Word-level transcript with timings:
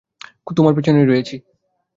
তোমার 0.57 0.73
পেছনেই 0.75 1.05
রয়েছি। 1.05 1.35